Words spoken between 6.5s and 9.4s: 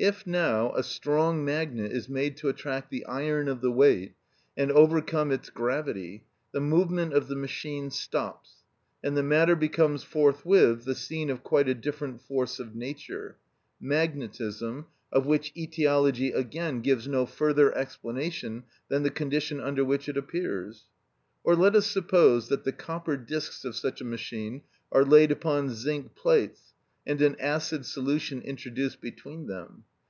the movement of the machine stops, and the